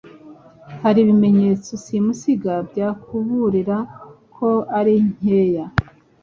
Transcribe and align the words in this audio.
hari 0.83 0.97
ibimenyetso 1.01 1.69
simusiga 1.83 2.53
byakuburira 2.69 3.77
ko 4.35 4.49
ari 4.79 4.93
nkeya 5.15 5.65